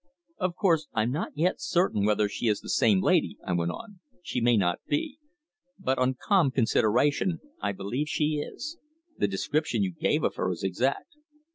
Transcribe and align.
"Of 0.39 0.55
course 0.55 0.87
I'm 0.95 1.11
not 1.11 1.33
yet 1.37 1.61
certain 1.61 2.05
whether 2.05 2.27
she 2.27 2.47
is 2.47 2.59
the 2.61 2.69
same 2.71 3.03
lady," 3.03 3.37
I 3.45 3.53
went 3.53 3.69
on. 3.69 3.99
"She 4.23 4.41
may 4.41 4.57
not 4.57 4.79
be. 4.87 5.19
But 5.77 5.99
on 5.99 6.15
calm 6.19 6.49
consideration 6.49 7.39
I 7.61 7.71
believe 7.73 8.09
she 8.09 8.41
is. 8.43 8.79
The 9.19 9.27
description 9.27 9.83
you 9.83 9.91
give 9.93 10.23
of 10.23 10.37
her 10.37 10.51
is 10.51 10.63
exact." 10.63 11.17